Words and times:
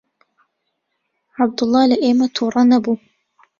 عەبدوڵڵا 1.37 1.83
لە 1.91 1.97
ئێمە 2.03 2.27
تووڕە 2.35 2.63
نەبوو. 2.71 2.95